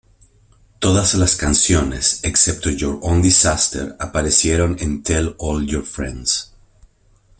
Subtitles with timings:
[0.79, 6.55] Todas las canciones, excepto "Your Own Disaster", aparecieron en "Tell All Your Friends".